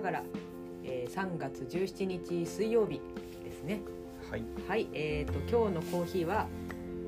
[0.00, 0.22] ながら、
[0.82, 3.00] えー、3月17日水曜日
[3.44, 3.82] ですね。
[4.30, 4.44] はい。
[4.66, 6.46] はいえー、と今日のコーヒーは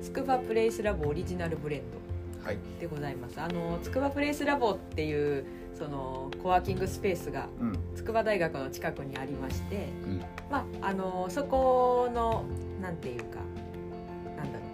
[0.01, 2.57] つくばプレイスラボオリジナルブレンドはい。
[2.79, 3.41] でございます。
[3.41, 7.79] あのつくばプレイスラボっていうそのコワーキングスペースがうん。
[7.95, 10.21] 筑波大学の近くにありまして、うん。
[10.51, 12.43] まああのそこの
[12.79, 13.39] なんていうか
[14.37, 14.65] なんだろ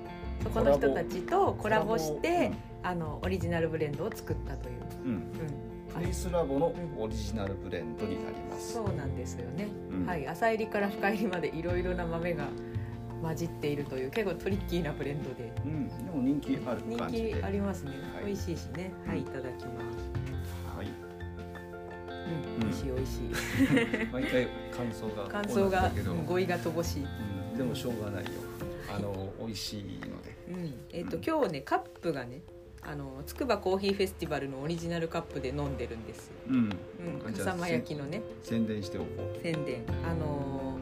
[0.42, 0.44] う。
[0.44, 2.52] そこの人たちとコラボして
[2.84, 4.76] あのオリジナルブレンドを作ったという、
[5.06, 5.16] うん、うん。
[5.16, 5.24] うん、
[5.94, 10.06] プレイスラボのオリジナルブレンドになります、そうなんですよね、うん。
[10.06, 12.46] はい浅入りから深入りまでいろいろな豆が
[13.22, 15.52] 混じっているという結構トリッキーなブレンドで。
[15.66, 17.34] うん、でも人気ある人感じで。
[17.34, 18.26] 気ありますね、はい。
[18.26, 18.92] 美味しいしね。
[19.06, 19.20] はうん。
[19.20, 20.88] いいただきます、はい。
[22.08, 24.06] うん、美味しい美味しい。
[24.14, 25.92] 毎回感想が 感想が
[26.26, 27.04] 語彙が乏しい。
[27.52, 28.30] うん、でもしょうがないよ。
[28.96, 30.36] あの美味しいので。
[30.50, 32.42] うん、えっ、と今日ねカップがね
[32.82, 36.34] あのつくばコーヒーフェスティバルのオリジナルカップで飲んでるんですよ。
[36.50, 36.56] うん。
[37.26, 38.22] うん、笠間焼きのね。
[38.44, 39.08] 宣伝しておこ
[39.44, 39.84] 宣伝。
[40.10, 40.78] あの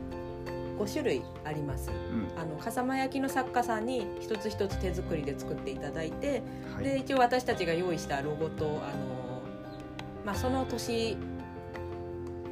[0.77, 1.89] ー、5種類あります。
[1.89, 2.39] う、うん。
[2.39, 6.43] あの笠間焼きの作家さんに一つ一つ手作りで作っていただいて、
[6.75, 8.77] はい、で一応私たちが用意したロゴとあのー
[10.25, 11.17] まあその年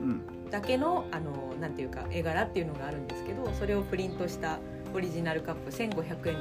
[0.01, 0.49] うん。
[0.49, 4.59] だけのあのーなんていうか絵柄っていうのがあるんですけど、それをプリントした
[4.93, 6.31] オリジナルカップ1500円で。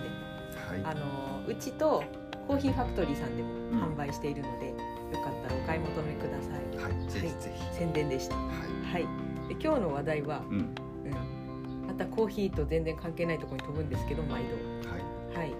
[0.54, 1.00] はあの
[1.46, 2.02] うちと
[2.46, 3.94] コーヒーファクトリーさんでもうん。
[3.94, 4.74] 販売しているので、よ
[5.22, 6.76] かったらお買い求めください。
[6.76, 8.36] い、はい、ぜひぜひ、宣伝でした。
[8.36, 8.42] は
[8.92, 9.02] はい。
[9.48, 14.88] で今日の話題は、い、うん、うん、またコーヒーと全然関係ないところに飛ぶんですけど、毎度。
[14.90, 15.54] はい、はい。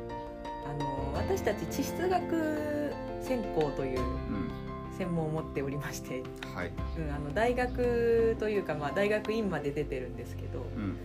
[0.67, 4.51] あの私たち地質学専攻といううん、
[4.97, 6.23] 専門を持っておりまして、
[6.55, 10.97] はい、うん、あの大学というかまあ大学院まで出てるんですけど、うん、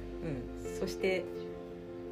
[0.67, 1.25] うん、そして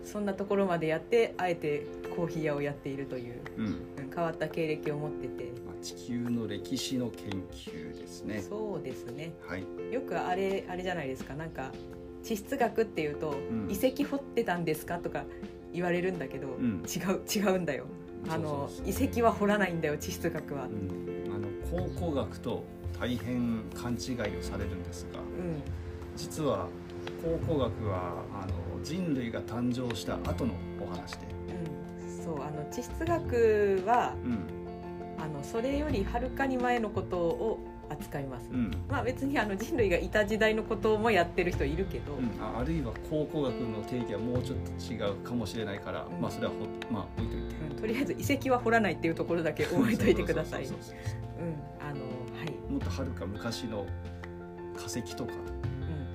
[0.07, 3.41] そんなところまでやってあえてコーヒー屋をやっているという。
[3.57, 3.81] うん、うん
[4.17, 5.43] 変わった経歴を持ってて。
[5.63, 8.41] まあ、地球の歴史の研究ですね。
[8.41, 9.33] そうですね。
[9.45, 9.63] はい、
[9.93, 11.35] よくあれあれじゃないですか。
[11.35, 11.71] なんか
[12.23, 13.69] 地質学っていうと、ん。
[13.69, 15.23] 遺跡掘ってたんですかとか
[15.71, 16.83] 言われるんだけど、ん。
[16.83, 17.85] 違う違うんだよ。
[18.27, 21.47] あの遺跡は掘らないんだよ地質学は、うん、あの
[21.85, 22.63] 考古学と
[22.99, 25.61] 大変勘違いをされるんですが、うん。
[26.15, 26.67] 実は
[27.21, 31.19] 考古学はあの人類が誕生した後のお話で、
[31.99, 34.47] うん、そうあの地質学はうん、
[35.21, 37.59] あのそれよりはるかに前のことを
[37.89, 46.21] 扱います、うん、まあ別にあの人類がいた時代のこともやってる人いるけど、うん、ああるいは考古学の定義はもうちょっと違うかもしれないから、うん。
[46.21, 46.59] まあそれはほ
[46.93, 47.55] まあ置いといて。
[47.69, 47.75] うん。
[47.77, 50.67] とりあえず遺跡は掘らないっていうところだけ覚えといてください。
[52.69, 53.85] もっとはるか昔の
[54.75, 55.31] 化石とか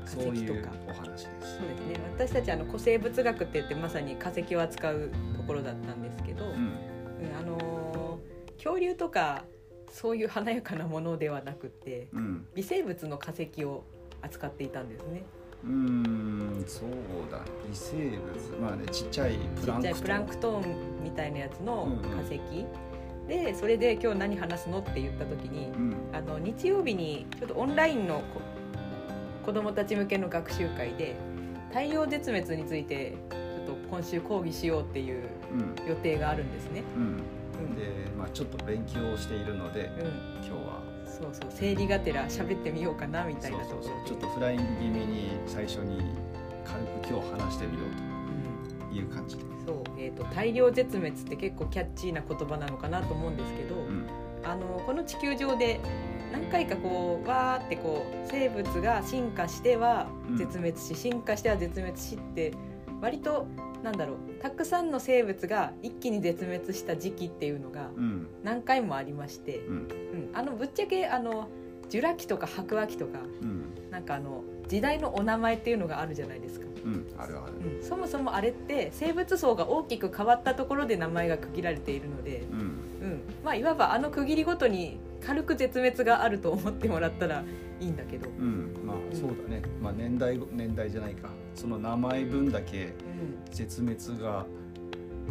[0.07, 0.75] そういう石とか。
[0.89, 1.59] お話です。
[1.59, 2.01] そうですね。
[2.15, 6.59] 私たちあの古生物学って言ってまさに化石を扱うところだったんですけど、うんうん、
[7.39, 7.93] あのー
[8.63, 9.43] 恐竜とか
[9.91, 13.85] そういう華やかなものではなくてうん、微生物の化石を
[14.23, 15.25] 扱っていたんですね。
[15.65, 16.91] うーん、そう
[17.31, 20.03] だ、微生物、まあね、ちっちゃいプちっちゃいランクトン。
[20.03, 20.65] プランクトン
[21.03, 22.41] みたいなやつのうんうん化石、
[23.29, 28.41] でそれで今日何話すのって言った時に、うん、あの日曜日にちょっとオンラインのこ
[29.45, 31.17] 子どもたち向けの学習会で
[31.73, 36.83] 大量絶滅についてちょっと今週講義しようっていううん、予定があるんですね。
[36.97, 37.77] うん、うん。
[37.77, 40.83] で、まあちょっと勉強をしているので、うん、今日は。
[41.07, 46.15] そうそう生理がてら喋ってみようかなみたいなところそうそうそう、ちょっとフライング気味に最初に
[46.65, 49.43] 軽く今日話してみようという感じで。
[49.43, 54.07] うんそう、えー、と大量絶滅って結構キャッチーな言葉なのかなと思うんですけど、うん、
[54.43, 55.79] あのこの地球上で
[56.33, 60.07] 何回かこうわーってこう生物が進化しては
[60.37, 62.53] 絶滅し、進化しては絶滅しって
[63.01, 63.47] 割と
[63.83, 71.49] なんだろうたくさんの生物が一気に絶滅した時期っていうのがうん、何回もありまして、うん、うん、あのぶっちゃけあの
[71.91, 77.77] ジュラ紀とか白亜紀とかうん、なんかあの時代のお名前っていうのがあるじゃないですか、うん、あるある。
[77.77, 83.23] うん、そもそもあれって生物層が大きく変わったところで名前が区切られているので、うん、うん。
[83.45, 87.45] まあ、いわばあの区切りごとに軽く絶滅があると思ってもらったら
[87.81, 89.63] いいんだけど、うんうん、まあそうだね。
[89.81, 91.31] まあ年代年代じゃないか。
[91.55, 92.95] その名前分だけ
[93.51, 94.47] 絶滅が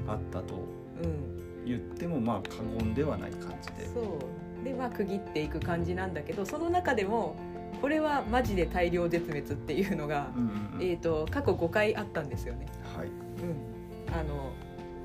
[0.08, 3.88] あったとうん、言ってもまあ過言ではない感じで。
[3.88, 4.20] そ
[4.62, 7.36] うでまあ区切っていく感じなんだけどその中でも
[7.82, 12.68] これはマジで大量絶滅っていうのが、うんうんうんえー、と過去5回あったんですよね。
[12.96, 13.08] はい。
[13.08, 14.52] うん、あの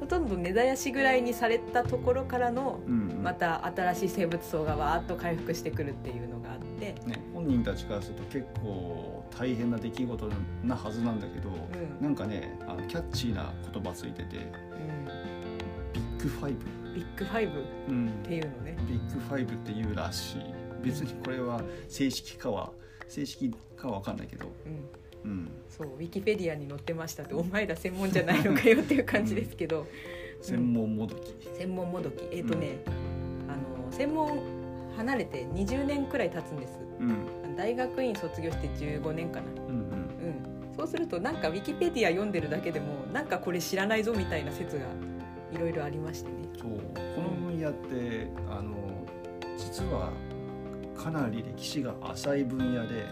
[0.00, 3.22] ほとんど根絶やしぐらいにされたところからのうんうん。
[3.22, 10.30] また新しい生物相がわーっと回復してくるっていうのがあって、ね、本人たちからすると結構大変な出来事
[10.64, 12.04] なはずなんだけど、うん。
[12.04, 14.36] なんかねあのキャッチーな言葉ついてて
[15.92, 18.76] Big Five、うん、 Big Five っうん、ていうのね。
[18.88, 20.40] Big Five っていうらしい。
[20.82, 22.70] 別にこれは正式かは
[23.08, 24.84] 正式かは分かんないけど、うん、
[25.26, 29.86] うん、そうウィキペディアに載ってましたってお前ら専門じゃないのかよっていう感じですけど、
[30.40, 32.22] 専門もどき、専門もどき。
[32.30, 32.78] えっ、とね、
[33.48, 34.40] あの専門
[34.96, 36.78] 離れて20年くらい経つんです。
[37.00, 37.56] うん。
[37.56, 39.46] 大学院卒業して15年かな。
[39.50, 39.72] うんうん。
[39.72, 40.76] うん。
[40.76, 44.84] そうするとなんかウィキペディア読んでるだけでもなんかこれ知らないぞみたいな説が
[45.52, 46.48] いろいろありましてね。
[46.58, 46.70] そう。
[47.14, 48.74] この分野ってあの
[49.56, 50.12] 実は
[50.96, 53.06] かなり歴史が浅い分野で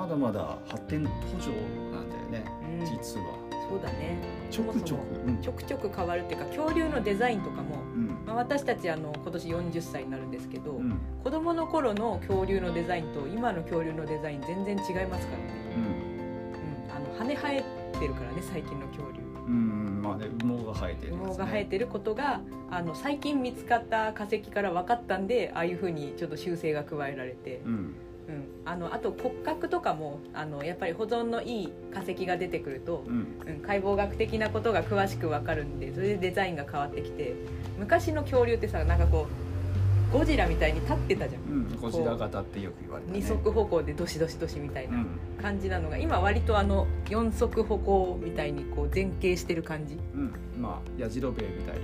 [0.00, 1.10] まだまだ発展途
[1.44, 1.52] 上
[1.92, 3.50] なんだよね、うん、うん、実は。
[3.68, 4.16] そうだね。
[4.50, 5.20] ちょくちょく。
[5.26, 5.42] うん。
[5.42, 8.06] ちょくちょく変わるっていうか恐竜のデザインとかも、うん。
[8.26, 10.98] まあ、私たちあの今年40歳になるんですけど、うん。
[11.22, 17.64] 子供の頃の恐竜のデザインと今の恐竜のデザイン全然違いますからね、うん、あの羽生え
[18.00, 19.20] てるからね最近の恐竜。
[19.20, 19.52] うん。
[19.52, 21.18] うんまあね羽毛が生えてるね。
[21.30, 27.94] 毛が生えてることがあの最近見つかった化石から分かったんでああいうふうにちょっと修正が加えられて、うん
[28.30, 33.26] うん、あのあと骨格とかもあのやっぱり保存のいい化石が出てくると、うん。
[33.46, 37.34] うん、解剖学的なことが詳しく分かるんでそれでデザインが変わってきて
[37.78, 41.42] 昔の恐竜ってさなんかこうゴジラみたいに立ってたじゃん。
[41.42, 41.80] うん。
[41.80, 43.18] ゴジラ型ってよく言われたね。
[43.20, 45.06] 二足歩行でどしどしどしみたいなうん。
[45.40, 50.34] 感じなのが今割とあの四足歩行みたいにこう前傾してる感じ、うん。
[50.60, 51.80] まあやじろべえみたいう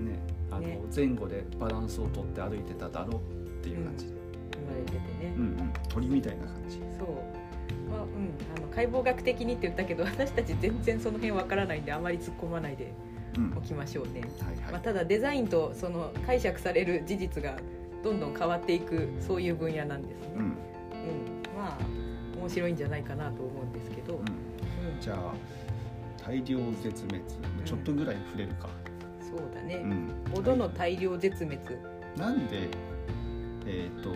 [0.00, 0.20] ん、にね
[0.50, 0.80] あのね。
[0.94, 4.17] 前後でバランスをとって歩いてただろうっていう感じで、
[4.90, 6.78] ててね、うんうん、鳥みたいな感じ。
[6.98, 12.92] そう、まあうん、あの解剖学的にって言ったけど 私たち全然その辺わからないんであまり突っ込まないで
[13.36, 13.54] うん。
[13.56, 17.56] おきましょうね、はいはい、まあ、ただデザインとその解釈される事実が
[18.02, 20.42] どんどん変わっていくそういう分野なんですね、うん。
[20.42, 20.52] うん。
[21.56, 21.78] まあ
[22.38, 24.20] 面白いんじゃないかなと思うんですけど、うん。
[24.20, 24.26] うん、
[25.00, 25.34] じゃあ
[26.24, 27.22] 大量絶滅。
[27.64, 28.68] ちょっとぐらい触れるか、
[29.20, 30.10] そうだね、うん。
[30.32, 31.58] 5度の大量絶滅、
[32.16, 32.68] なんで
[33.66, 34.10] えっ、と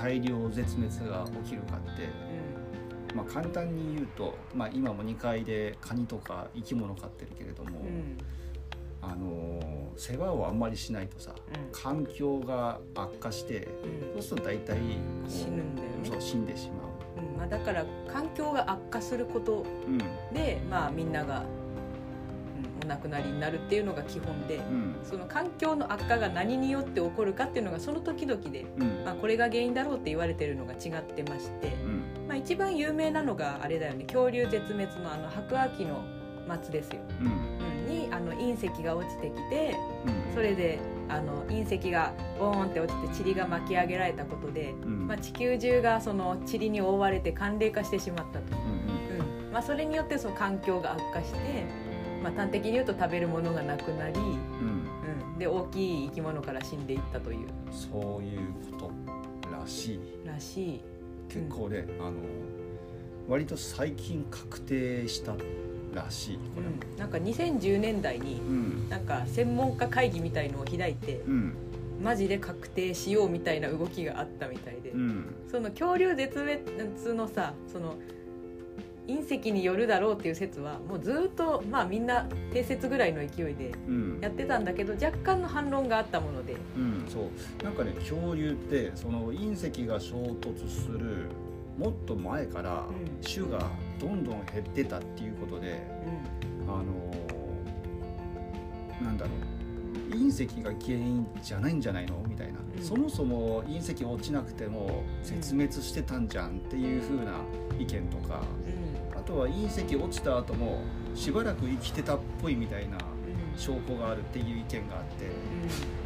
[0.00, 2.08] 大量絶滅が起きるかって、
[3.14, 7.86] まあ、簡単に言うと、まあ、今も2階でカニとか生き物飼ってるけれども、うん。
[7.86, 8.18] うん
[9.02, 11.72] あのー世話をあんまりしないとさうん。
[11.72, 14.12] 環境が悪化してうん。
[14.14, 14.82] そうすると大体こ
[15.26, 15.94] う死ぬんだよね。
[16.04, 17.34] そう死んでしまう。
[17.34, 17.36] ん。
[17.36, 19.64] まあ、だから環境が悪化することう。
[19.86, 19.98] うん。
[20.32, 21.44] で、まあ、みんなが、
[22.90, 24.96] うん、お亡くなりになるっていうのが基本でうん。
[25.04, 29.04] その環境の悪化が何によって起こるかっていうのがその時々で、うん。
[29.04, 32.28] まあ、これが原因だろうって言われてるのが違ってまして、うん。
[32.28, 34.04] まあ、一番有名なのがあれだよね。
[34.04, 36.02] 恐竜絶滅のあの白亜紀の
[36.62, 37.26] 末ですよ、うん。
[37.26, 39.76] うん、にあの隕石が落ちてきて
[40.06, 40.34] うん。
[40.34, 40.78] それで
[41.08, 45.06] あの隕石がボーンって落ちて塵が巻き上げられたことで、うん。
[45.06, 48.56] まあ、地球中がその塵に覆われて寒冷化してしまったと。
[48.56, 49.44] うん。
[49.46, 49.52] うん。
[49.52, 51.38] まあ、それによってその環境が悪化して、
[52.22, 54.24] まあ、端的に言うと食べるものがなくなり、うん。
[54.24, 54.34] うん。
[55.32, 57.48] うん、で大きい生き物から死んでいったという。
[57.70, 60.00] そういうことらしい。
[60.26, 60.80] らしい。
[61.28, 62.16] 結構ね、あの
[63.28, 65.34] 割と最近確定した
[65.94, 66.62] らしいこれ。
[66.62, 68.88] もうん、なんか2010年代にうん。
[68.88, 71.54] なんか専門家会議みたいのを開いてうん。
[72.02, 75.34] マジで確定しようみたいな動きがあったみたいで、うん。
[75.50, 77.96] その恐竜絶滅のさその
[79.10, 84.18] 隕石によるだろうっていう説はもうずっとまあみんな定説ぐらいの勢いでうん。
[84.20, 87.64] やってたんだけど若干の反論があったもので、うん、そう。
[87.64, 91.26] なんかね恐竜ってその隕石が衝突する
[91.76, 93.20] もっと前からうん。
[93.22, 95.86] 種がどんどん減ってたっていうことで、
[96.66, 96.84] うあの
[99.02, 99.34] なんだろう。
[100.10, 102.22] 隕石が原因じゃないんじゃないの？
[102.28, 102.82] みたいな、うん。
[102.82, 107.32] そもそも隕石落ちなくても絶滅してたんじゃんっていう風な
[107.78, 108.42] 意見とか、
[109.30, 110.82] とは隕石落ちた後も
[111.14, 112.98] しばらく生きてたっぽいみたいな
[113.56, 115.26] 証拠があるっていう意見があって。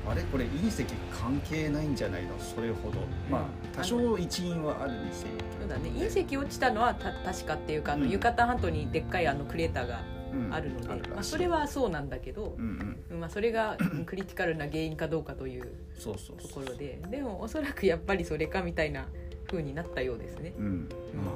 [0.07, 0.23] あれ？
[0.25, 2.39] これ隕石関係ないんじゃないの？
[2.39, 2.99] それほど。
[3.31, 3.43] まあ
[3.77, 5.33] 多少一因はあるにせよ。
[5.61, 5.91] そうだね。
[5.91, 8.11] 隕石落ちたのはた確かっていうかあの、うん。
[8.11, 10.03] ユカタン半島にでっかいあのクレーターが
[10.33, 10.53] うん。
[10.53, 11.11] あるので、らしい。
[11.11, 13.21] まあ、それはそうなんだけどう、んうん。
[13.21, 15.63] まあ、それがうんクリティカルな原因かどうかという
[16.03, 16.13] と
[16.53, 19.07] ころででもおそらくやっぱりそれかみたいな
[19.47, 20.55] 風になったようですね。
[20.59, 20.89] うん。
[21.15, 21.35] まあ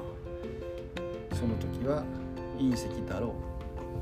[1.39, 2.03] その時は
[2.57, 3.33] 隕石だろ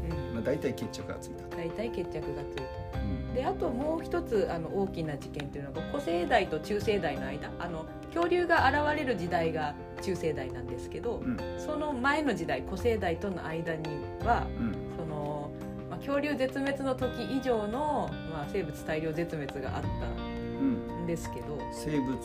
[0.04, 0.08] う。
[0.08, 0.32] ん。
[0.32, 2.56] う、まあ、大体決着がついた大体決着がつい
[2.94, 3.00] た。
[3.00, 3.34] うん。
[3.34, 11.38] であともう一つあの大きな事件というのが古生代と中生代の間あの恐竜が現れる時代が中生代なんですけど、うん。
[11.58, 13.84] その前の時代古生代との間に
[14.26, 14.74] はうん。
[14.98, 15.52] その、
[15.90, 21.04] まあ、恐竜絶滅の時以上の、まあ、生物大量絶滅があったうん。
[21.04, 22.18] んですけど、生物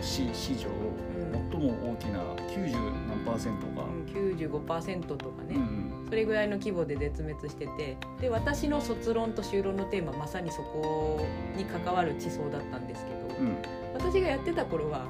[0.00, 1.50] 史史上うん。
[1.50, 2.72] 最も大きな90
[3.08, 13.56] 何パーセントが、うん95%とかね、うんそれぐらいの規模で絶滅しててで私の卒論と修論のテーマまさにそこに関わる地層だったんですけど、うん。
[13.94, 15.06] 私がやってた頃は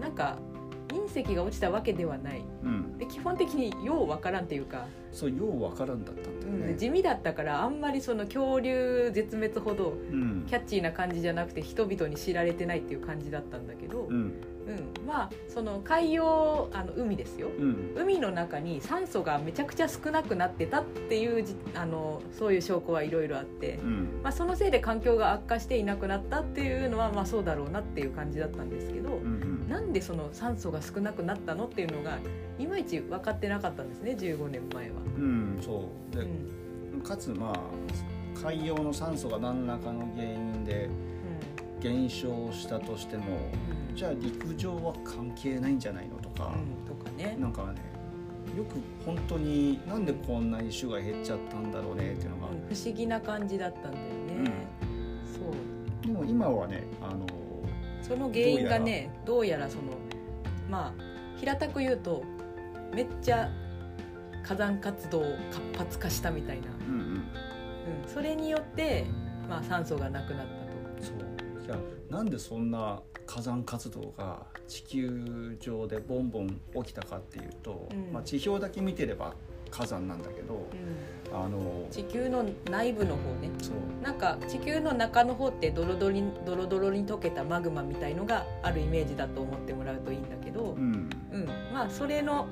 [0.00, 0.38] なんか
[0.88, 2.42] 隕石が落ちたわけではない。
[2.64, 2.98] うん。
[2.98, 10.44] で基本的にようわからんっていうか、そうようわからんだったんだよね、地味だったからあんまりその恐竜絶滅ほどうん。
[10.48, 14.34] キャッチーな感じじゃなくて人々に知られてないっていう感じだったんだけど、うん
[15.08, 17.48] うん、まあその海洋あの海ですよ。
[17.48, 17.94] うん。
[17.96, 24.20] 海の中に酸素がめちゃくちゃ少なくなってたっていうじあのそういう証拠はいろいろあって、うん。
[24.22, 32.18] まあ、そのせいで環境が悪化していなくなったっていうのはまあそうだろうなっていう感じだったんですけど、うんなんでその酸素が少なくなったのっていうのが
[32.58, 34.96] いまいち分かってなかったんですね15年前は。
[35.16, 35.58] うん。
[35.60, 36.16] そう。
[36.16, 37.00] で、うん。
[37.02, 37.60] かつまあ
[38.42, 40.88] 海洋の酸素が何らかの原因で
[41.80, 43.24] 減少したとしても
[43.90, 43.96] うん。
[43.96, 46.86] じゃあ陸上は関係ないんじゃないのとか、うん。
[46.86, 47.36] とかね。
[47.38, 47.80] なんかね
[48.56, 54.50] よく本当になんでこんなに種が減っちゃったんだろうねっていうのが、うん不思議な感じだったんだよね。
[55.32, 56.06] そう。
[56.06, 57.26] でも今はねあの
[58.02, 59.82] その原因がねどうやらその
[60.70, 60.94] まあ
[61.36, 62.24] 平たく言うと
[62.94, 63.50] めっちゃ
[64.42, 65.22] 火山活動を
[65.74, 67.00] 活発化したみたいな、うんうん。
[67.00, 67.22] うん、
[68.06, 69.04] それによって、
[69.48, 71.06] まあ、酸素がなくなったと。
[71.06, 71.37] そう
[71.68, 78.10] じゃあなんでそんな火山活動が地球上でボンボン起きたかっていうと、うん。
[78.10, 79.34] まあ、地表だけ見てれば
[79.70, 81.38] 火山なんだけどうん。
[81.38, 83.50] あの地球の内部の方ね。
[83.60, 84.02] そう。
[84.02, 91.10] なんか地球の中の方ってドロドロにドロドロに溶けたマグマみたいのがあるイメージだと思ってもらうといいんだけど、うん。
[91.32, 91.46] うん。
[91.70, 92.48] まあそれの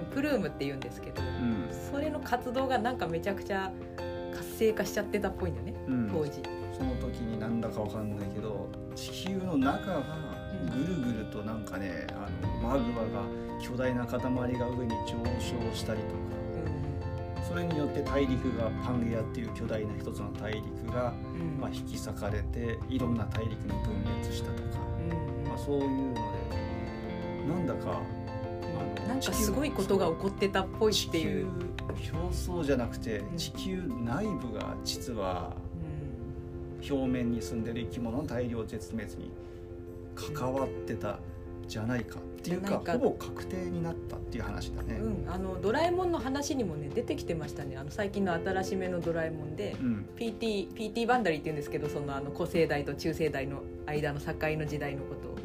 [0.00, 1.68] うんプルームって言うんですけどうん。
[1.92, 3.70] それの活動がなんかめちゃくちゃ
[4.56, 6.10] 活性化しちゃってたっぽいんだよねうん。
[6.10, 6.42] 当時。
[6.72, 10.02] その時になんだかわかんないけど地球の中が
[10.74, 13.24] ぐるぐるとなんかねあのマグマが
[13.62, 16.26] 巨大な塊が上に上昇したりとか
[17.48, 21.60] それによって大陸がパンゲアっていう巨大な一つの大陸が、うんうん。
[21.60, 25.48] まあ、引き裂かれていろんな大陸に分裂したとか、うん。
[25.48, 26.20] まあ、そういうので
[27.48, 28.02] なんだか
[29.06, 31.46] なんかすごいことが起こってたっぽいっていう、
[31.94, 35.54] 地球表層じゃなくて地球内部が実は
[36.88, 39.30] 表面に住んでる生き物の大量絶滅に
[40.14, 41.18] 関わってた
[41.66, 44.94] じゃないかっていうかほぼ確定になったっていう話だね。
[45.00, 55.35] うん、あのドラえもんの話にもね出てきてましたねあの最近の新しめのドラえもんで、うん、PT, PT バンダリーって言うんですけどそのあの古生代と中生代の間の境の時代のことを、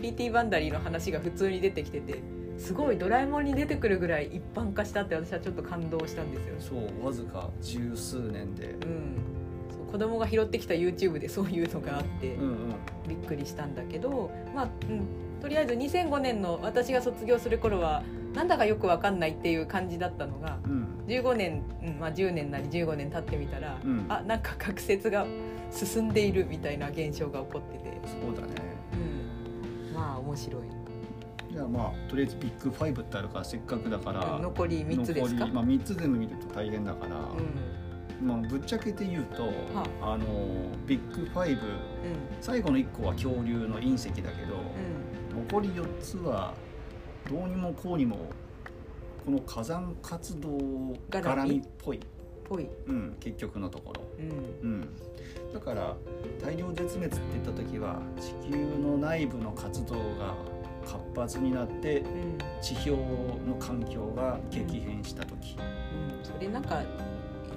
[0.00, 2.22] PT バンダリーの話が普通に出てきてて
[2.58, 9.16] すごいドラえもんに出てくるぐらい一般化したって私はちょっと感動したんですよ、そうわずか十数年で、うん、
[9.70, 12.74] そう子供が拾ってきた YouTube でそういうのがあって、うんうん。
[13.08, 15.06] びっくりしたんだけど、まあうん、
[15.40, 18.02] とりあえず2005年の私が卒業する頃は
[18.34, 20.88] なんだかよくわかんないっていう感じだったのがうん。
[21.06, 24.04] 15年、うんまあ、10年なり15年経ってみたら、うん。
[24.08, 25.26] あなんか学説が
[25.70, 28.67] 進んでいるみたいな現象が起こってて、そうだね
[30.28, 30.62] 面白い、
[31.52, 35.46] じゃあまあとりあえずビッグファイブってあるからせっかくだから、うん残り3つですか？
[35.46, 37.18] まあ、3つ全部見ると大変だから、う
[38.24, 38.26] ん。
[38.26, 39.50] まあ、ぶっちゃけて言うと、は
[40.02, 40.18] あ。
[40.18, 40.26] の
[40.86, 41.70] ビッグファイブうん。
[42.40, 44.56] 最後の1個は恐竜の隕石だけど、
[45.34, 45.46] うん。
[45.48, 46.52] 残り4つは
[47.30, 48.16] どうにもこうにも
[49.24, 50.48] この火山活動
[51.10, 52.00] 絡みっぽい、
[52.48, 54.70] ぽい、うん、結局のところ、うん。
[54.70, 54.88] うん、
[55.52, 55.96] だから
[56.42, 60.34] 大量絶滅って言った時は地球の内部の活動が
[60.84, 62.38] 活発になってうん。
[62.60, 62.90] 地表
[63.46, 66.82] の環境が激変した時、うん、それなんか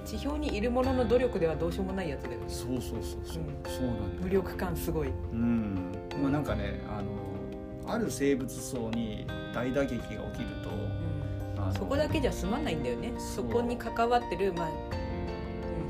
[0.04, 2.44] 地表にいるものの努力ではどうしようもないやつだよね。
[2.48, 3.62] そうそうそうそう、うん。
[3.64, 5.92] そうなんだ無力感すごい、うん。
[6.20, 10.70] まあなんかねあのある生物層に大打撃が起きると
[11.70, 13.12] そこだけじゃ済まないんだよね。
[13.18, 14.72] そこに関わってる、まあうん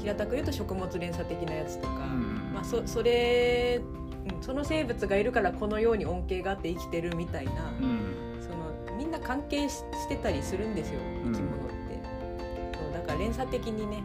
[0.00, 3.80] 平たく言うと食物連鎖的なやつとか、うんまあ、そそれ
[4.28, 8.40] うんその生物がいるからこのように恩恵があって生きてるみたいな、うん。
[8.40, 12.00] そのみんな関係ししてたりするんですよ生き物って、
[12.78, 14.02] そうだから連鎖的にね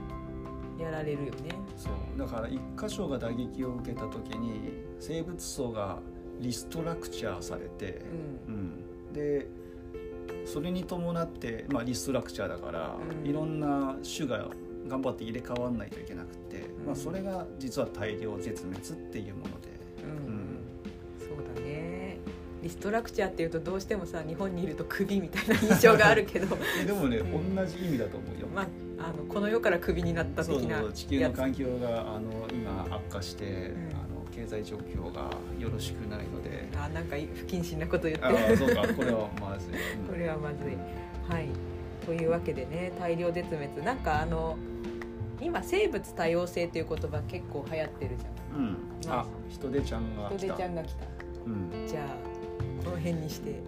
[0.80, 1.50] やられるよね。
[1.76, 2.20] そう。
[2.20, 5.98] だから一箇所が打撃を受けた時に生物層が
[6.40, 8.04] リストラクチャーされて
[8.48, 8.54] う、ん。
[8.54, 9.14] うん。
[9.14, 9.48] で
[10.46, 13.30] それに伴って、まあ、リストラクチャーだから、うん。
[13.30, 14.48] いろんな種が
[14.88, 19.70] 頑張って入れ替わんないといけなくて、まあ、それが実は大量絶滅っていうもので、
[20.04, 20.60] うん、うん。
[21.20, 22.18] そうだね。
[22.64, 26.58] リストラクチャーっていうとどうしてもさ日本にいると首みたいな印象があるけど。
[26.82, 28.48] え でもね、うん同じ意味だと思うよ。
[28.54, 28.68] まあ
[29.00, 33.76] あのこの世から首になった的な地球の環境があの今悪化して、ん。
[33.94, 33.97] あの
[34.38, 36.68] 経済状況がよろしくないので。
[36.78, 38.26] あなんか不謹慎なこと言って。
[38.26, 38.88] あるあそうか。
[38.94, 40.08] これはまずい、うん。
[40.08, 40.78] これはまずい。
[41.28, 41.50] はい。
[42.06, 43.84] というわけでね大量絶滅。
[43.84, 44.56] なんかあの
[45.42, 48.60] 今生物多様性っていう言葉結構流行ってるじゃん。
[48.60, 48.78] うん、
[49.12, 50.38] あ人手ちゃんが来た。
[50.38, 51.06] 人手ちゃんが来た。
[51.48, 51.88] うん。
[51.88, 53.60] じゃあこの辺にして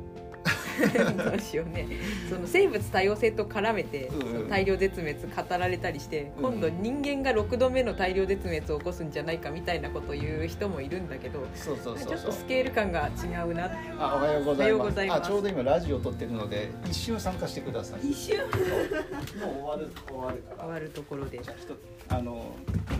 [1.24, 1.88] どうしようね。
[2.30, 4.34] その生物多様性と絡めて、うんうん。
[4.34, 6.52] その大量絶滅語られたりして、うん。
[6.52, 12.18] 今度人間が6度目の大量絶滅を起こすんじゃないかみたいなことを言う人もいるんだけどそうそうちょっそう。
[12.18, 13.72] そうとスケール感が違うな。
[14.00, 15.22] あおはようございおはようますございます。
[15.24, 18.10] あちょうど今ラジオ撮ってるので一瞬参加してください。
[18.10, 20.64] 一瞬もう終わる終わるから。
[20.64, 21.40] 終わるところで。
[21.40, 21.74] じゃあひと
[22.10, 22.56] あの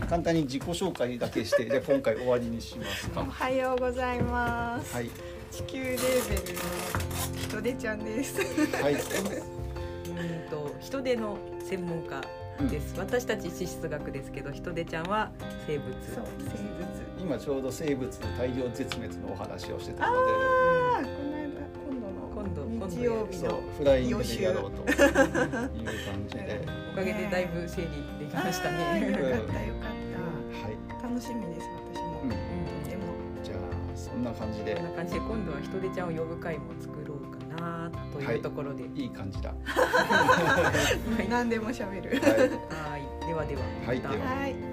[0.08, 3.20] 簡単に自己紹介だけしてじゃあ今回終わりにしますか。
[3.20, 5.10] おはようございます、はい
[5.50, 6.60] 地球レーベルの
[7.48, 8.40] 人手ちゃんです。
[8.82, 8.94] はい。
[8.94, 11.38] うんと人手の
[11.68, 12.20] 専門家
[12.68, 15.30] です、私たち地質学ですけど人手ちゃんは
[15.66, 15.92] 生物。
[16.14, 16.24] そう。
[16.38, 16.60] 生物。
[17.18, 20.20] 今ちょうど生物大量絶滅のお話をしてたのあ
[21.00, 21.46] うんあこの間
[22.42, 23.48] 今度の今度日曜日でそう。
[23.48, 24.82] のフライングでやろうと。
[24.82, 25.08] いう感
[26.28, 26.60] じで。
[26.92, 27.88] おかげでだいぶ整理
[28.26, 29.10] できましたね。
[29.10, 29.90] よかったよかっ
[30.50, 31.66] はい、た楽しみです
[34.20, 34.74] んな感じで。
[34.74, 35.20] こんな感じで。
[35.20, 39.54] 今度は人手ちゃんを呼ぶ会も作ろうかなというところで、はい、いい感じだ。
[41.28, 42.20] 何でも喋る。
[42.20, 42.40] はい。
[42.40, 43.26] はい。
[43.26, 44.00] ではでは、はい。
[44.00, 44.14] では。
[44.14, 44.69] はい